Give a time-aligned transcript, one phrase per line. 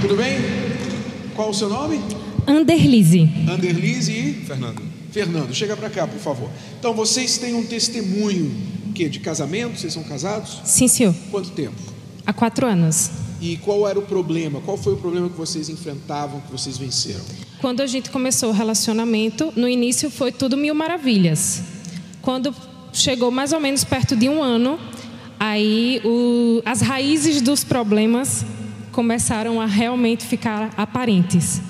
[0.00, 0.38] Tudo bem?
[1.34, 2.00] Qual o seu nome?
[2.46, 3.28] Anderlise.
[3.50, 4.80] Anderlise e Fernando.
[5.10, 5.52] Fernando.
[5.52, 6.48] Chega para cá, por favor.
[6.78, 8.48] Então, vocês têm um testemunho
[8.94, 9.76] que de casamento?
[9.76, 10.60] Vocês são casados?
[10.64, 11.12] Sim, senhor.
[11.32, 11.74] Quanto tempo?
[12.24, 13.10] Há quatro anos.
[13.40, 14.60] E qual era o problema?
[14.60, 17.24] Qual foi o problema que vocês enfrentavam, que vocês venceram?
[17.60, 21.60] Quando a gente começou o relacionamento, no início foi tudo mil maravilhas.
[22.22, 22.54] Quando
[22.92, 24.78] chegou mais ou menos perto de um ano,
[25.40, 28.44] aí o, as raízes dos problemas
[28.98, 31.62] começaram a realmente ficar aparentes.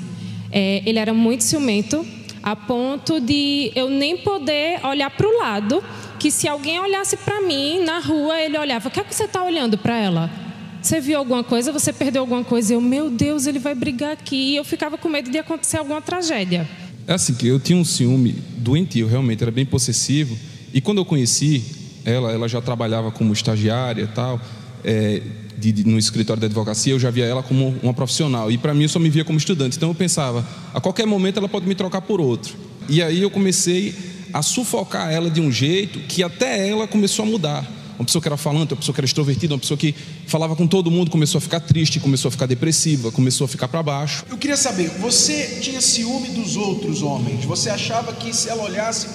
[0.50, 2.02] É, ele era muito ciumento,
[2.42, 5.84] a ponto de eu nem poder olhar para o lado,
[6.18, 9.24] que se alguém olhasse para mim na rua, ele olhava: O que é que você
[9.24, 10.30] está olhando para ela?
[10.80, 11.70] Você viu alguma coisa?
[11.70, 12.72] Você perdeu alguma coisa?
[12.72, 14.52] Eu, meu Deus, ele vai brigar aqui.
[14.52, 16.66] E eu ficava com medo de acontecer alguma tragédia.
[17.06, 20.34] É assim, que eu tinha um ciúme doentio, realmente, era bem possessivo.
[20.72, 21.62] E quando eu conheci
[22.06, 24.40] ela, ela já trabalhava como estagiária e tal,
[24.84, 25.22] é,
[25.56, 28.50] de, de, no escritório da advocacia, eu já via ela como uma profissional.
[28.50, 29.76] E para mim eu só me via como estudante.
[29.76, 32.54] Então eu pensava, a qualquer momento ela pode me trocar por outro.
[32.88, 33.94] E aí eu comecei
[34.32, 37.78] a sufocar ela de um jeito que até ela começou a mudar.
[37.98, 39.92] Uma pessoa que era falante, uma pessoa que era extrovertida, uma pessoa que
[40.26, 43.66] falava com todo mundo, começou a ficar triste, começou a ficar depressiva, começou a ficar
[43.66, 44.24] para baixo.
[44.30, 47.44] Eu queria saber, você tinha ciúme dos outros homens?
[47.44, 49.08] Você achava que se ela olhasse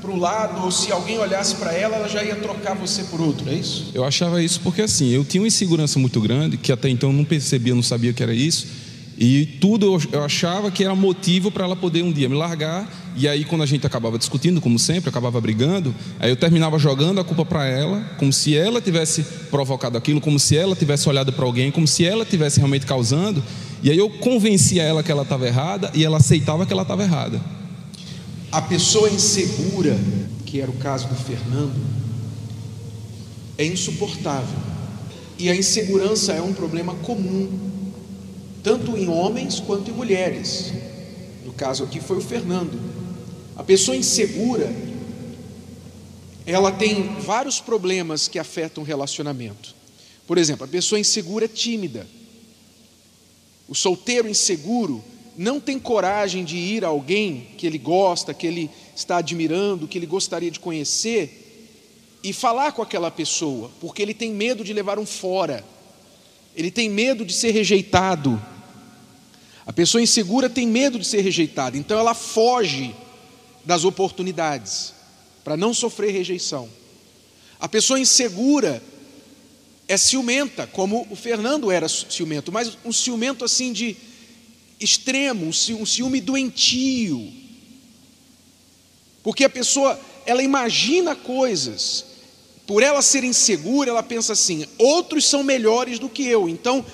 [0.00, 3.20] para o lado ou se alguém olhasse para ela, ela já ia trocar você por
[3.20, 3.90] outro, é isso?
[3.94, 7.16] Eu achava isso porque assim, eu tinha uma insegurança muito grande, que até então eu
[7.16, 8.66] não percebia, não sabia que era isso.
[9.20, 12.88] E tudo eu achava que era motivo para ela poder um dia me largar.
[13.16, 17.18] E aí, quando a gente acabava discutindo, como sempre, acabava brigando, aí eu terminava jogando
[17.18, 21.32] a culpa para ela, como se ela tivesse provocado aquilo, como se ela tivesse olhado
[21.32, 23.42] para alguém, como se ela tivesse realmente causando.
[23.82, 27.02] E aí eu convencia ela que ela estava errada e ela aceitava que ela estava
[27.02, 27.40] errada.
[28.50, 29.96] A pessoa insegura,
[30.46, 31.78] que era o caso do Fernando,
[33.58, 34.58] é insuportável.
[35.38, 37.68] E a insegurança é um problema comum
[38.62, 40.72] tanto em homens quanto em mulheres.
[41.44, 42.78] No caso aqui foi o Fernando.
[43.56, 44.70] A pessoa insegura,
[46.44, 49.74] ela tem vários problemas que afetam o relacionamento.
[50.26, 52.06] Por exemplo, a pessoa insegura é tímida.
[53.68, 55.02] O solteiro inseguro
[55.38, 59.96] não tem coragem de ir a alguém que ele gosta, que ele está admirando, que
[59.96, 64.98] ele gostaria de conhecer e falar com aquela pessoa, porque ele tem medo de levar
[64.98, 65.64] um fora
[66.58, 68.42] ele tem medo de ser rejeitado.
[69.64, 72.92] A pessoa insegura tem medo de ser rejeitada, então ela foge
[73.64, 74.92] das oportunidades
[75.44, 76.68] para não sofrer rejeição.
[77.60, 78.82] A pessoa insegura
[79.86, 83.96] é ciumenta, como o Fernando era ciumento, mas um ciumento assim de
[84.80, 87.32] extremo, um ciúme doentio.
[89.22, 92.04] Porque a pessoa, ela imagina coisas
[92.66, 96.84] por ela ser insegura, ela pensa assim: outros são melhores do que eu, então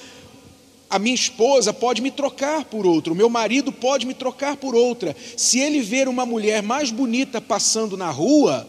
[0.88, 4.76] a minha esposa pode me trocar por outro, o meu marido pode me trocar por
[4.76, 5.16] outra.
[5.36, 8.68] Se ele ver uma mulher mais bonita passando na rua,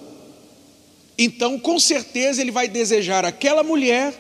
[1.18, 4.14] então com certeza ele vai desejar aquela mulher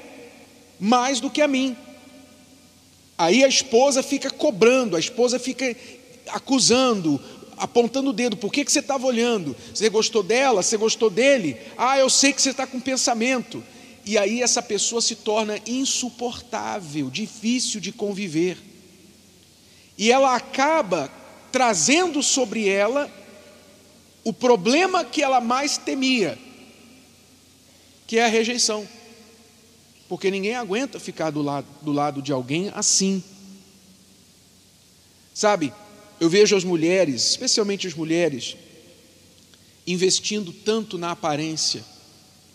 [0.80, 1.76] mais do que a mim.
[3.18, 5.76] Aí a esposa fica cobrando, a esposa fica
[6.28, 7.22] acusando,
[7.58, 9.56] apontando o dedo, por que, que você estava olhando?
[9.74, 10.62] Você gostou dela?
[10.62, 11.58] Você gostou dele?
[11.78, 13.64] Ah, eu sei que você está com pensamento.
[14.06, 18.58] E aí essa pessoa se torna insuportável, difícil de conviver.
[19.98, 21.10] E ela acaba
[21.52, 23.10] trazendo sobre ela
[24.24, 26.38] o problema que ela mais temia,
[28.06, 28.88] que é a rejeição.
[30.08, 33.24] Porque ninguém aguenta ficar do lado, do lado de alguém assim.
[35.34, 35.74] Sabe,
[36.20, 38.56] eu vejo as mulheres, especialmente as mulheres,
[39.86, 41.84] investindo tanto na aparência,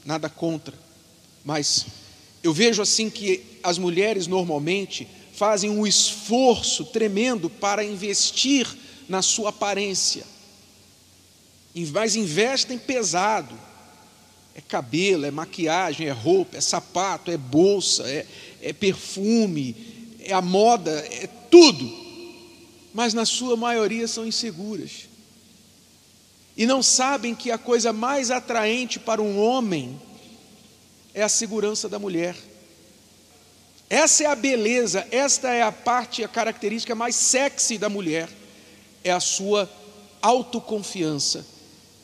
[0.04, 0.76] nada contra,
[1.44, 1.86] mas
[2.42, 8.66] eu vejo assim que as mulheres normalmente fazem um esforço tremendo para investir
[9.08, 10.24] na sua aparência,
[11.92, 13.58] mas investem pesado.
[14.54, 18.26] É cabelo, é maquiagem, é roupa, é sapato, é bolsa, é,
[18.60, 19.76] é perfume,
[20.20, 22.00] é a moda, é tudo
[22.92, 25.08] mas na sua maioria são inseguras.
[26.56, 30.00] E não sabem que a coisa mais atraente para um homem
[31.14, 32.36] é a segurança da mulher.
[33.88, 38.28] Essa é a beleza, esta é a parte, a característica mais sexy da mulher,
[39.02, 39.70] é a sua
[40.20, 41.46] autoconfiança.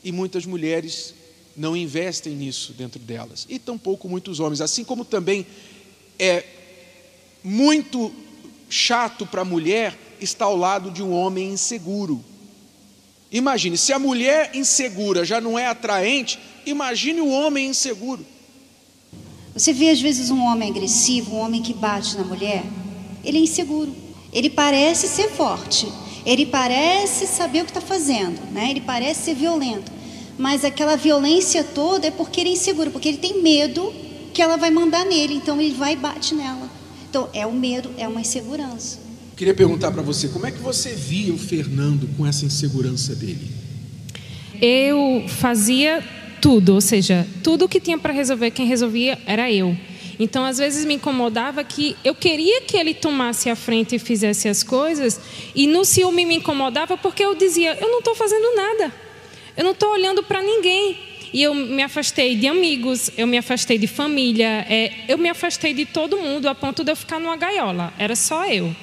[0.02, 1.14] E muitas mulheres
[1.56, 5.46] não investem nisso dentro delas, e tampouco muitos homens, assim como também
[6.18, 6.44] é
[7.42, 8.12] muito
[8.68, 12.24] chato para a mulher está ao lado de um homem inseguro.
[13.30, 18.24] Imagine, se a mulher insegura já não é atraente, imagine o homem inseguro.
[19.54, 22.64] Você vê às vezes um homem agressivo, um homem que bate na mulher,
[23.24, 23.94] ele é inseguro.
[24.32, 25.88] Ele parece ser forte,
[26.24, 28.70] ele parece saber o que está fazendo, né?
[28.70, 29.90] ele parece ser violento,
[30.38, 33.92] mas aquela violência toda é porque ele é inseguro, porque ele tem medo
[34.34, 36.68] que ela vai mandar nele, então ele vai e bate nela.
[37.08, 38.98] Então é o medo, é uma insegurança.
[39.36, 43.50] Queria perguntar para você, como é que você via o Fernando com essa insegurança dele?
[44.60, 46.02] Eu fazia
[46.40, 49.76] tudo, ou seja, tudo que tinha para resolver, quem resolvia era eu.
[50.18, 54.48] Então, às vezes me incomodava que eu queria que ele tomasse a frente e fizesse
[54.48, 55.20] as coisas,
[55.54, 58.94] e no ciúme me incomodava porque eu dizia: eu não estou fazendo nada,
[59.56, 60.96] eu não estou olhando para ninguém.
[61.32, 65.74] E eu me afastei de amigos, eu me afastei de família, é, eu me afastei
[65.74, 68.74] de todo mundo a ponto de eu ficar numa gaiola, era só eu.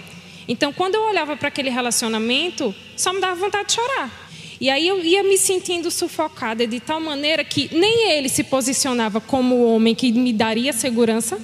[0.47, 4.29] Então, quando eu olhava para aquele relacionamento, só me dava vontade de chorar.
[4.59, 9.19] E aí eu ia me sentindo sufocada de tal maneira que nem ele se posicionava
[9.19, 11.39] como o homem que me daria segurança,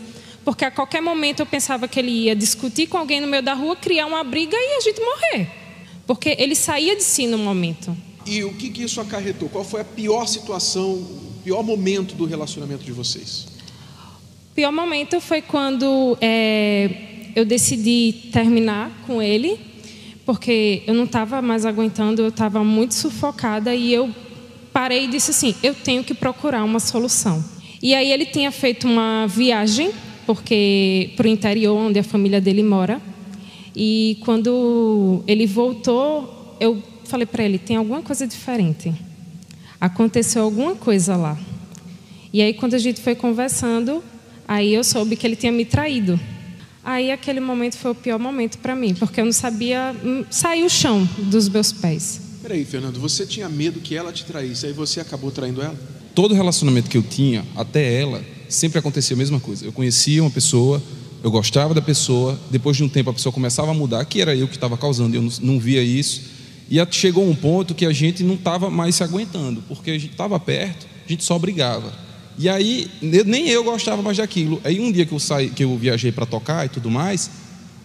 [0.45, 3.53] porque a qualquer momento eu pensava que ele ia discutir com alguém no meio da
[3.53, 5.47] rua, criar uma briga e a gente morrer.
[6.05, 7.95] Porque ele saía de si no momento.
[8.25, 9.49] E o que, que isso acarretou?
[9.49, 13.47] Qual foi a pior situação, o pior momento do relacionamento de vocês?
[14.51, 19.69] O pior momento foi quando é, eu decidi terminar com ele
[20.29, 24.13] porque eu não estava mais aguentando, eu estava muito sufocada e eu
[24.71, 27.43] parei e disse assim: eu tenho que procurar uma solução.
[27.81, 29.89] E aí ele tinha feito uma viagem,
[30.27, 33.01] porque para o interior onde a família dele mora.
[33.75, 36.77] E quando ele voltou, eu
[37.09, 38.93] falei para ele: tem alguma coisa diferente.
[39.81, 41.37] Aconteceu alguma coisa lá.
[42.31, 44.03] E aí quando a gente foi conversando,
[44.47, 46.19] aí eu soube que ele tinha me traído.
[46.83, 50.63] Aí aquele momento foi o pior momento para mim, porque eu não sabia hum, sair
[50.63, 52.21] o chão dos meus pés.
[52.41, 55.77] Peraí, Fernando, você tinha medo que ela te traísse, aí você acabou traindo ela?
[56.15, 59.65] Todo relacionamento que eu tinha, até ela, sempre acontecia a mesma coisa.
[59.65, 60.81] Eu conhecia uma pessoa,
[61.21, 64.35] eu gostava da pessoa, depois de um tempo a pessoa começava a mudar, que era
[64.35, 66.38] eu que estava causando, eu não, não via isso.
[66.69, 70.11] E chegou um ponto que a gente não estava mais se aguentando, porque a gente
[70.11, 71.91] estava perto, a gente só brigava.
[72.37, 74.61] E aí, nem eu gostava mais daquilo.
[74.63, 77.31] Aí um dia que eu saí, que eu viajei para tocar e tudo mais,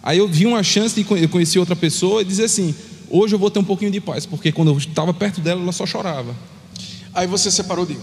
[0.03, 2.75] aí eu vi uma chance de conhecer outra pessoa e dizer assim:
[3.09, 5.71] hoje eu vou ter um pouquinho de paz, porque quando eu estava perto dela, ela
[5.71, 6.35] só chorava.
[7.13, 7.97] Aí você separou de.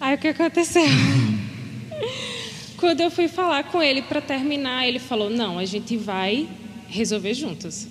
[0.00, 0.82] Aí o que aconteceu?
[2.76, 6.48] quando eu fui falar com ele para terminar, ele falou: não, a gente vai
[6.88, 7.86] resolver juntos.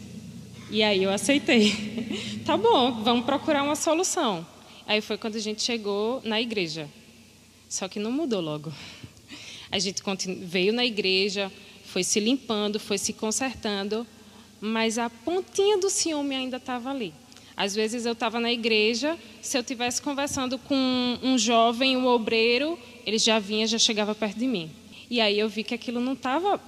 [0.72, 1.74] E aí eu aceitei.
[2.48, 4.48] tá bom, vamos procurar uma solução.
[4.88, 6.90] Aí foi quando a gente chegou na igreja.
[7.68, 8.72] Só que não mudou logo.
[9.70, 10.02] A gente
[10.40, 11.52] veio na igreja,
[11.84, 14.08] foi se limpando, foi se consertando,
[14.62, 17.14] mas a pontinha do ciúme ainda estava ali.
[17.56, 22.80] Às vezes eu estava na igreja, se eu estivesse conversando com um jovem, um obreiro,
[23.06, 24.72] ele já vinha, já chegava perto de mim.
[25.10, 26.62] E aí eu vi que aquilo não estava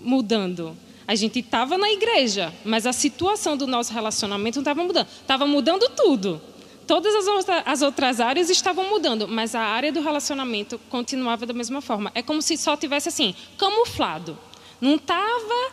[0.00, 0.76] mudando.
[1.08, 5.06] A gente estava na igreja, mas a situação do nosso relacionamento não estava mudando.
[5.06, 6.40] Estava mudando tudo.
[6.86, 11.52] Todas as, outra, as outras áreas estavam mudando, mas a área do relacionamento continuava da
[11.52, 12.12] mesma forma.
[12.14, 14.38] É como se só tivesse assim, camuflado.
[14.80, 15.72] Não estava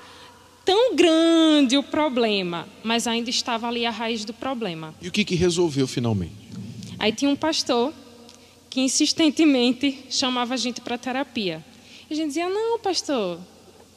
[0.66, 4.94] tão grande o problema, mas ainda estava ali a raiz do problema.
[5.02, 6.34] E o que, que resolveu finalmente?
[6.98, 7.94] Aí tinha um pastor
[8.70, 11.64] que insistentemente chamava a gente para terapia.
[12.10, 13.40] E a gente dizia: Não, pastor,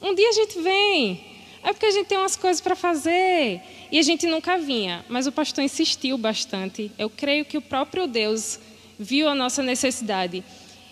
[0.01, 1.25] um dia a gente vem.
[1.63, 3.61] É porque a gente tem umas coisas para fazer.
[3.91, 6.91] E a gente nunca vinha, mas o pastor insistiu bastante.
[6.97, 8.59] Eu creio que o próprio Deus
[8.97, 10.43] viu a nossa necessidade.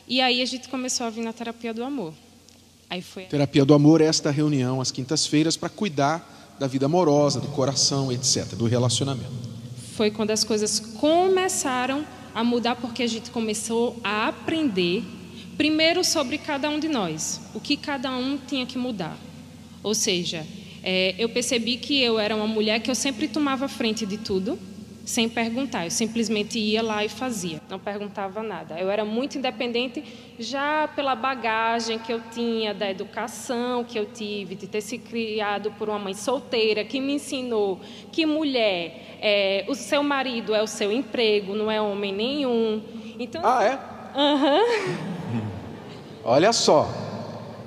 [0.08, 2.13] E aí a gente começou a vir na terapia do amor.
[2.89, 3.24] Aí foi.
[3.24, 8.12] Terapia do amor é esta reunião às quintas-feiras para cuidar da vida amorosa, do coração,
[8.12, 9.32] etc, do relacionamento.
[9.96, 15.03] Foi quando as coisas começaram a mudar porque a gente começou a aprender
[15.58, 19.18] primeiro sobre cada um de nós, o que cada um tinha que mudar.
[19.82, 20.46] Ou seja,
[20.84, 24.58] é, eu percebi que eu era uma mulher que eu sempre tomava frente de tudo,
[25.06, 25.86] sem perguntar.
[25.86, 28.80] Eu simplesmente ia lá e fazia, não perguntava nada.
[28.80, 30.04] Eu era muito independente
[30.40, 35.72] já pela bagagem que eu tinha da educação que eu tive, de ter se criado
[35.72, 37.80] por uma mãe solteira que me ensinou
[38.12, 42.82] que mulher, é, o seu marido é o seu emprego, não é homem nenhum.
[43.20, 43.96] Então, ah, é?
[44.20, 45.06] Uhum.
[46.27, 46.89] Olha só,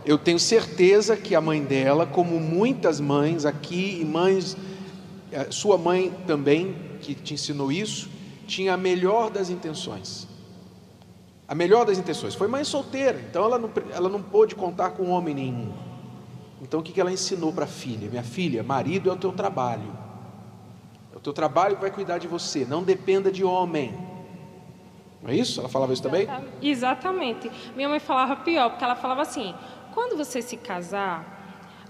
[0.04, 4.56] eu tenho certeza que a mãe dela, como muitas mães aqui, e mães,
[5.30, 8.10] eh, sua mãe também, que te ensinou isso,
[8.48, 10.26] tinha a melhor das intenções.
[11.46, 12.34] A melhor das intenções.
[12.34, 15.72] Foi mãe solteira, então ela não, ela não pôde contar com homem nenhum.
[16.60, 18.10] Então o que ela ensinou para a filha?
[18.10, 19.96] Minha filha, marido é o teu trabalho.
[21.14, 22.64] É o teu trabalho que vai cuidar de você.
[22.64, 24.07] Não dependa de homem.
[25.22, 25.60] Não é isso?
[25.60, 26.28] Ela falava isso também?
[26.62, 27.50] Exatamente.
[27.74, 29.54] Minha mãe falava pior, porque ela falava assim:
[29.92, 31.38] quando você se casar,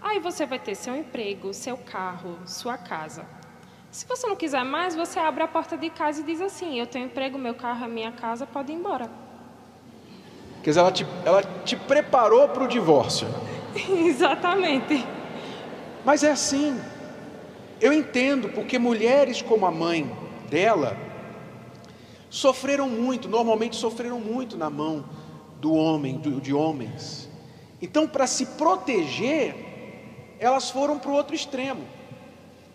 [0.00, 3.26] Aí você vai ter seu emprego, seu carro, sua casa.
[3.90, 6.86] Se você não quiser mais, você abre a porta de casa e diz assim: Eu
[6.86, 9.10] tenho emprego, meu carro é minha casa, pode ir embora.
[10.62, 13.26] Quer dizer, ela te, ela te preparou para o divórcio.
[13.88, 15.04] Exatamente.
[16.04, 16.78] Mas é assim.
[17.80, 20.10] Eu entendo, porque mulheres como a mãe
[20.50, 20.96] dela
[22.30, 25.04] sofreram muito, normalmente sofreram muito na mão
[25.60, 27.28] do homem, de homens.
[27.80, 29.54] Então, para se proteger,
[30.38, 31.82] elas foram para o outro extremo.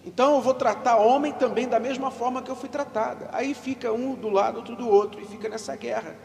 [0.05, 3.29] Então, eu vou tratar homem também da mesma forma que eu fui tratada.
[3.31, 6.15] Aí fica um do lado, outro do outro, e fica nessa guerra.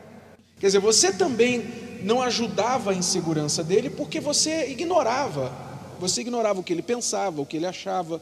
[0.58, 1.64] Quer dizer, você também
[2.02, 5.52] não ajudava a insegurança dele porque você ignorava.
[6.00, 8.20] Você ignorava o que ele pensava, o que ele achava,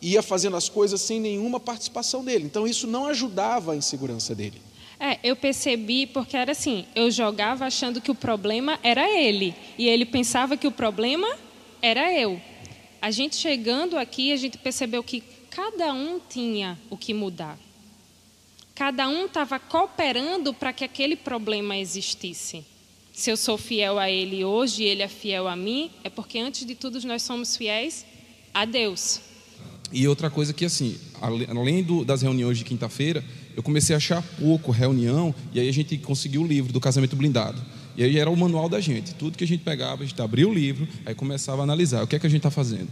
[0.00, 2.44] ia fazendo as coisas sem nenhuma participação dele.
[2.44, 4.60] Então, isso não ajudava a insegurança dele.
[5.00, 9.88] É, eu percebi porque era assim, eu jogava achando que o problema era ele e
[9.88, 11.28] ele pensava que o problema
[11.80, 12.40] era eu.
[13.00, 17.56] A gente chegando aqui, a gente percebeu que cada um tinha o que mudar.
[18.74, 22.64] Cada um estava cooperando para que aquele problema existisse.
[23.12, 26.38] Se eu sou fiel a ele hoje e ele é fiel a mim, é porque
[26.38, 28.04] antes de tudo nós somos fiéis
[28.54, 29.20] a Deus.
[29.92, 33.24] E outra coisa que assim, além do, das reuniões de quinta-feira,
[33.56, 37.16] eu comecei a achar pouco reunião, e aí a gente conseguiu o livro do casamento
[37.16, 37.60] blindado.
[37.96, 39.14] E aí era o manual da gente.
[39.14, 42.06] Tudo que a gente pegava, a gente abria o livro, aí começava a analisar o
[42.06, 42.88] que é que a gente está fazendo.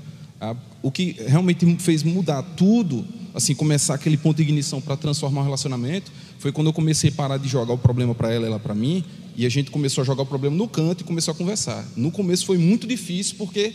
[0.82, 5.44] O que realmente fez mudar tudo, assim, começar aquele ponto de ignição para transformar o
[5.44, 8.74] relacionamento, foi quando eu comecei a parar de jogar o problema para ela, ela para
[8.74, 9.04] mim,
[9.36, 11.86] e a gente começou a jogar o problema no canto e começou a conversar.
[11.96, 13.74] No começo foi muito difícil, porque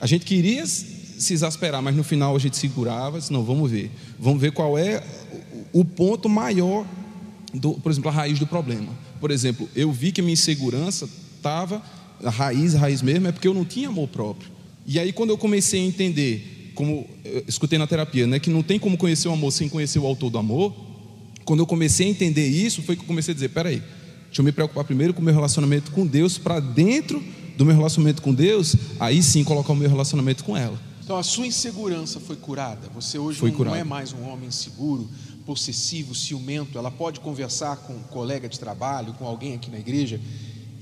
[0.00, 0.64] a gente queria
[1.18, 3.90] se exasperar, mas no final a gente segurava, disse, não, vamos ver.
[4.18, 5.02] Vamos ver qual é
[5.72, 6.86] o ponto maior,
[7.52, 8.88] do, por exemplo, a raiz do problema.
[9.20, 11.82] Por exemplo, eu vi que minha insegurança estava,
[12.22, 14.50] a raiz, a raiz mesmo, é porque eu não tinha amor próprio.
[14.86, 18.62] E aí, quando eu comecei a entender, como eu escutei na terapia, né, que não
[18.62, 20.74] tem como conhecer o amor sem conhecer o autor do amor,
[21.44, 23.82] quando eu comecei a entender isso, foi que eu comecei a dizer: peraí,
[24.26, 27.22] deixa eu me preocupar primeiro com o meu relacionamento com Deus, para dentro
[27.56, 30.78] do meu relacionamento com Deus, aí sim colocar o meu relacionamento com ela.
[31.08, 32.86] Então a sua insegurança foi curada.
[32.94, 35.08] Você hoje não, não, é mais um homem inseguro,
[35.46, 40.20] possessivo, ciumento, ela pode conversar com um colega de trabalho, com alguém aqui na igreja,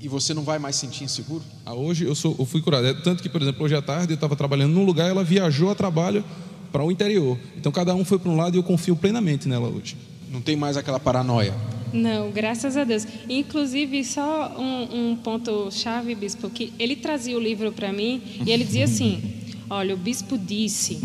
[0.03, 1.45] e você não vai mais sentir inseguro?
[1.65, 2.89] Ah, hoje eu, sou, eu fui curado.
[2.89, 5.71] É, tanto que, por exemplo, hoje à tarde eu estava trabalhando num lugar, ela viajou
[5.71, 6.25] a trabalho
[6.73, 7.39] para o interior.
[7.57, 9.97] Então cada um foi para um lado e eu confio plenamente nela hoje.
[10.29, 11.55] Não tem mais aquela paranoia.
[11.93, 13.07] Não, graças a Deus.
[13.29, 18.51] Inclusive, só um, um ponto chave, bispo, que ele trazia o livro para mim e
[18.51, 19.36] ele dizia assim:
[19.69, 21.01] Olha, o bispo disse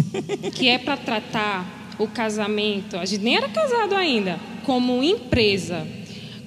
[0.53, 5.87] que é para tratar o casamento, a gente nem era casado ainda, como empresa.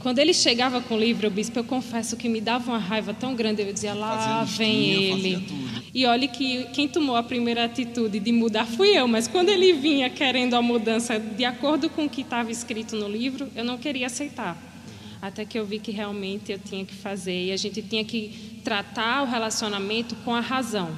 [0.01, 3.15] Quando ele chegava com o livro, o bispo, eu confesso que me dava uma raiva
[3.15, 5.65] tão grande, eu dizia, lá vem ele.
[5.95, 9.73] E olhe que quem tomou a primeira atitude de mudar fui eu, mas quando ele
[9.73, 13.79] vinha querendo a mudança de acordo com o que estava escrito no livro, eu não
[13.79, 14.57] queria aceitar.
[15.23, 18.61] Até que eu vi que realmente eu tinha que fazer e a gente tinha que
[18.63, 20.95] tratar o relacionamento com a razão,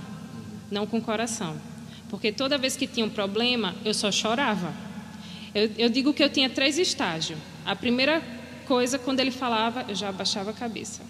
[0.70, 1.56] não com o coração.
[2.08, 4.72] Porque toda vez que tinha um problema, eu só chorava.
[5.54, 7.38] Eu, eu digo que eu tinha três estágios.
[7.64, 8.22] A primeira
[8.66, 11.02] coisa, quando ele falava, eu já abaixava a cabeça.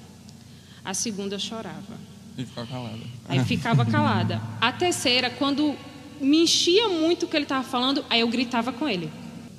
[0.84, 2.16] A segunda, eu chorava.
[2.38, 3.00] E ficava calada.
[3.28, 4.40] Aí ficava calada.
[4.60, 5.74] A terceira, quando
[6.20, 9.10] me enchia muito o que ele estava falando, aí eu gritava com ele.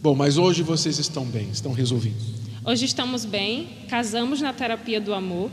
[0.02, 2.24] Bom, mas hoje vocês estão bem, estão resolvidos.
[2.64, 5.50] Hoje estamos bem, casamos na terapia do amor.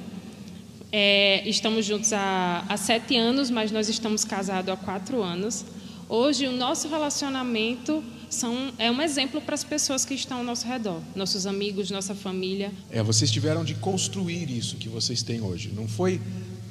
[0.96, 5.64] É, estamos juntos há, há sete anos, mas nós estamos casados há quatro anos.
[6.08, 10.68] Hoje, o nosso relacionamento são, é um exemplo para as pessoas que estão ao nosso
[10.68, 12.70] redor, nossos amigos, nossa família.
[12.92, 15.72] É, vocês tiveram de construir isso que vocês têm hoje.
[15.74, 16.20] Não foi,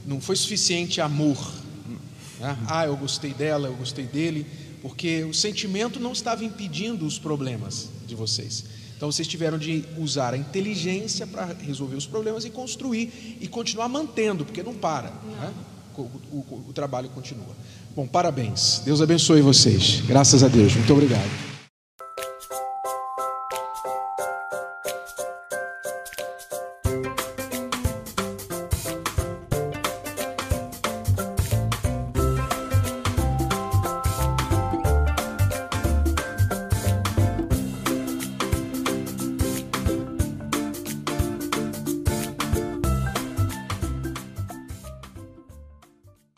[0.08, 1.38] não foi suficiente amor.
[2.40, 2.58] Né?
[2.70, 4.46] Ah, eu gostei dela, eu gostei dele,
[4.82, 8.64] porque o sentimento não estava impedindo os problemas de vocês.
[9.04, 13.90] Então vocês tiveram de usar a inteligência para resolver os problemas e construir e continuar
[13.90, 15.10] mantendo, porque não para.
[15.10, 15.54] Né?
[15.98, 17.54] O, o, o trabalho continua.
[17.94, 18.82] Bom, parabéns.
[18.86, 20.00] Deus abençoe vocês.
[20.08, 20.74] Graças a Deus.
[20.74, 21.43] Muito obrigado.